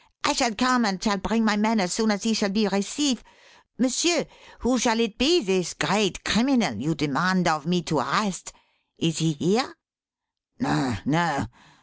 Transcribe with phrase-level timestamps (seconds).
[0.23, 3.23] "I shall come and shall bring my men as soon as he shall be receive.
[3.77, 4.25] M'sieur,
[4.61, 8.51] who shall it be this great criminal you demand of me to arrest?
[8.97, 9.75] Is he here?"
[10.59, 11.45] "No, no.